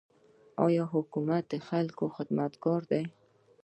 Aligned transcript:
آیا 0.65 0.83
حکومت 0.93 1.43
د 1.51 1.53
خلکو 1.67 2.05
خدمتګار 2.15 2.81
دی؟ 2.91 3.03